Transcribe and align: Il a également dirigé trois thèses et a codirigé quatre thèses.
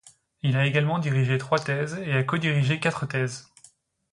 Il 0.41 0.57
a 0.57 0.65
également 0.65 0.97
dirigé 0.97 1.37
trois 1.37 1.59
thèses 1.59 1.99
et 2.03 2.13
a 2.13 2.23
codirigé 2.23 2.79
quatre 2.79 3.05
thèses. 3.05 3.47